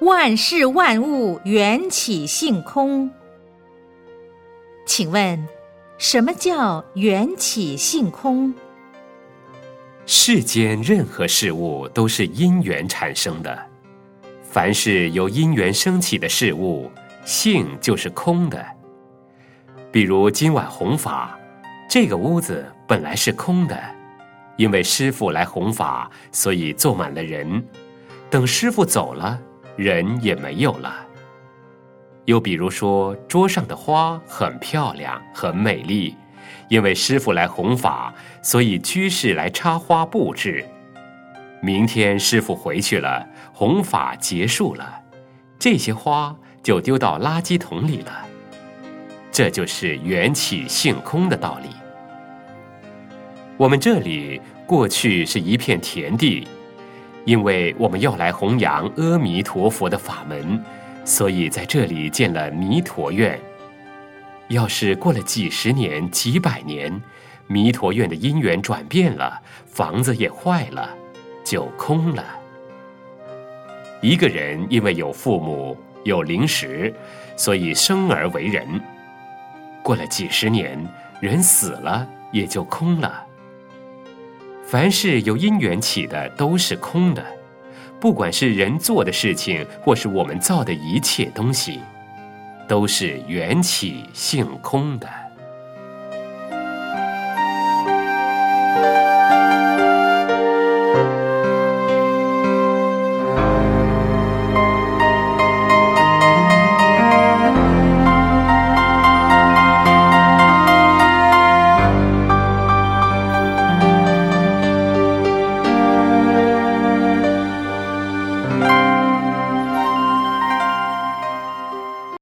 [0.00, 3.10] 万事万物缘起性空。
[4.86, 5.46] 请问，
[5.98, 8.54] 什么叫缘起性空？
[10.06, 13.66] 世间任何事物都是因缘产生的，
[14.42, 16.90] 凡是由因缘升起的事物，
[17.26, 18.64] 性就是空的。
[19.92, 21.38] 比如今晚弘法，
[21.90, 23.78] 这个屋子本来是空的，
[24.56, 27.62] 因为师傅来弘法，所以坐满了人。
[28.30, 29.38] 等师傅走了，
[29.82, 30.94] 人也没有了。
[32.26, 36.14] 又比如说，桌上的花很漂亮，很美丽。
[36.68, 40.64] 因为师傅来弘法，所以居士来插花布置。
[41.60, 45.00] 明天师傅回去了，弘法结束了，
[45.58, 48.24] 这些花就丢到垃圾桶里了。
[49.32, 51.70] 这就是缘起性空的道理。
[53.56, 56.46] 我们这里过去是一片田地，
[57.24, 60.62] 因为我们要来弘扬阿弥陀佛的法门，
[61.04, 63.38] 所以在这里建了弥陀院。
[64.48, 67.00] 要是过了几十年、几百年，
[67.46, 70.90] 弥陀院的因缘转变了，房子也坏了，
[71.44, 72.24] 就空了。
[74.00, 76.92] 一个人因为有父母、有灵识，
[77.36, 78.66] 所以生而为人。
[79.82, 80.78] 过了几十年，
[81.20, 83.24] 人死了，也就空了。
[84.70, 87.26] 凡是由因缘起的，都是空的，
[87.98, 91.80] 不管是人做的事情，或是我们造的一切东西。
[92.68, 95.08] 都是缘起性空的。